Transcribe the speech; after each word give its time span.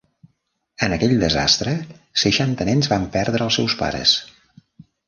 En 0.87 0.95
aquell 0.95 1.13
desastre, 1.25 1.75
seixanta 2.25 2.69
nens 2.73 2.93
van 2.95 3.07
perdre 3.19 3.49
els 3.51 3.61
seus 3.61 3.79
pares. 3.85 4.21